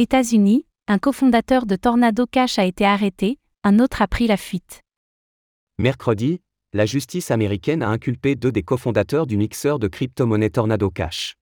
[0.00, 4.82] États-Unis, un cofondateur de Tornado Cash a été arrêté, un autre a pris la fuite.
[5.80, 6.40] Mercredi,
[6.72, 11.34] la justice américaine a inculpé deux des cofondateurs du mixeur de crypto-monnaie Tornado Cash.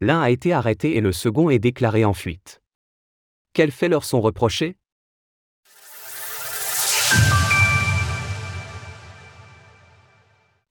[0.00, 2.62] L'un a été arrêté et le second est déclaré en fuite.
[3.52, 4.76] Quels faits leur sont reprochés?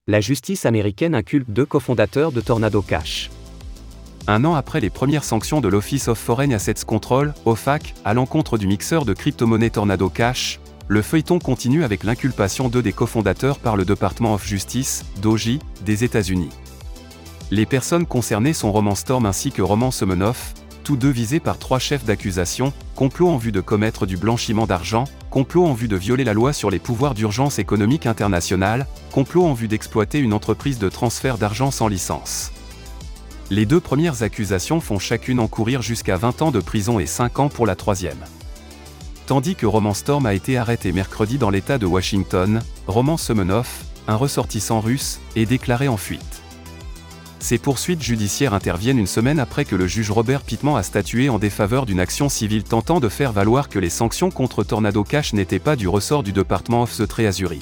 [0.07, 3.29] La justice américaine inculpe deux cofondateurs de Tornado Cash.
[4.27, 8.57] Un an après les premières sanctions de l'Office of Foreign Assets Control, OFAC, à l'encontre
[8.57, 13.75] du mixeur de crypto-monnaie Tornado Cash, le feuilleton continue avec l'inculpation d'eux des cofondateurs par
[13.75, 16.49] le Department of Justice, DOJ, des États-Unis.
[17.51, 21.79] Les personnes concernées sont Roman Storm ainsi que Roman Semenoff, tous deux visés par trois
[21.79, 26.23] chefs d'accusation, complot en vue de commettre du blanchiment d'argent, complot en vue de violer
[26.23, 30.89] la loi sur les pouvoirs d'urgence économique internationale, complot en vue d'exploiter une entreprise de
[30.89, 32.51] transfert d'argent sans licence.
[33.51, 37.49] Les deux premières accusations font chacune encourir jusqu'à 20 ans de prison et 5 ans
[37.49, 38.17] pour la troisième.
[39.27, 44.15] Tandis que Roman Storm a été arrêté mercredi dans l'État de Washington, Roman Semenoff, un
[44.15, 46.41] ressortissant russe, est déclaré en fuite.
[47.39, 51.37] Ces poursuites judiciaires interviennent une semaine après que le juge Robert Pittman a statué en
[51.37, 55.59] défaveur d'une action civile tentant de faire valoir que les sanctions contre Tornado Cash n'étaient
[55.59, 57.61] pas du ressort du Department of the Treasury.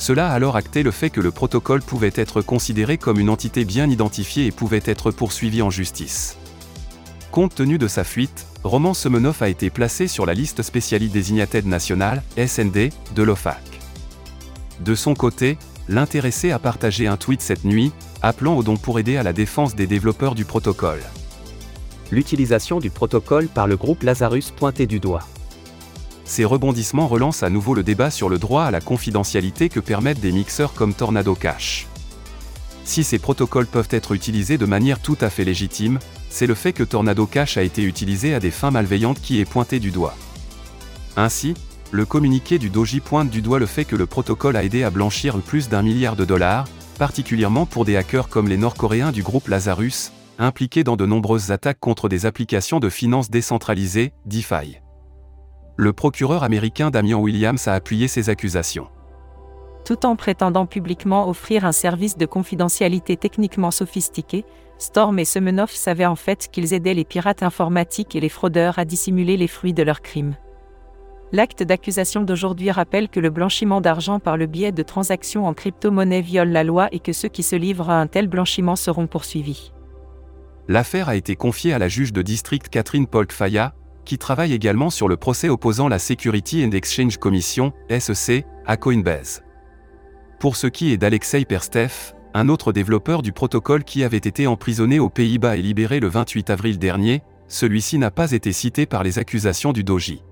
[0.00, 3.66] Cela a alors acté le fait que le protocole pouvait être considéré comme une entité
[3.66, 6.38] bien identifiée et pouvait être poursuivi en justice.
[7.30, 11.66] Compte tenu de sa fuite, Roman Semenov a été placé sur la liste Specially Designated
[11.66, 13.60] National, SND, de l'OFAC.
[14.80, 17.92] De son côté, l'intéressé a partagé un tweet cette nuit,
[18.22, 21.02] appelant au don pour aider à la défense des développeurs du protocole.
[22.10, 25.26] L'utilisation du protocole par le groupe Lazarus pointé du doigt.
[26.30, 30.20] Ces rebondissements relancent à nouveau le débat sur le droit à la confidentialité que permettent
[30.20, 31.88] des mixeurs comme Tornado Cash.
[32.84, 36.72] Si ces protocoles peuvent être utilisés de manière tout à fait légitime, c'est le fait
[36.72, 40.14] que Tornado Cash a été utilisé à des fins malveillantes qui est pointé du doigt.
[41.16, 41.54] Ainsi,
[41.90, 44.90] le communiqué du Doji pointe du doigt le fait que le protocole a aidé à
[44.90, 49.48] blanchir plus d'un milliard de dollars, particulièrement pour des hackers comme les Nord-Coréens du groupe
[49.48, 54.78] Lazarus, impliqués dans de nombreuses attaques contre des applications de finances décentralisées, DeFi
[55.80, 58.88] le procureur américain Damian Williams a appuyé ces accusations.
[59.86, 64.44] Tout en prétendant publiquement offrir un service de confidentialité techniquement sophistiqué,
[64.76, 68.84] Storm et Semenoff savaient en fait qu'ils aidaient les pirates informatiques et les fraudeurs à
[68.84, 70.36] dissimuler les fruits de leurs crimes.
[71.32, 76.20] L'acte d'accusation d'aujourd'hui rappelle que le blanchiment d'argent par le biais de transactions en crypto-monnaie
[76.20, 79.72] viole la loi et que ceux qui se livrent à un tel blanchiment seront poursuivis.
[80.68, 83.74] L'affaire a été confiée à la juge de district Catherine Polk Faya,
[84.10, 89.44] qui travaille également sur le procès opposant la Security and Exchange Commission, SEC, à Coinbase.
[90.40, 94.98] Pour ce qui est d'Alexei Perstev, un autre développeur du protocole qui avait été emprisonné
[94.98, 99.20] aux Pays-Bas et libéré le 28 avril dernier, celui-ci n'a pas été cité par les
[99.20, 100.24] accusations du Doji.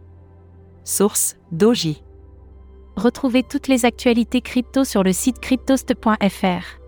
[0.83, 2.03] Source Doji.
[2.97, 6.81] Retrouvez toutes les actualités crypto sur le site cryptost.fr.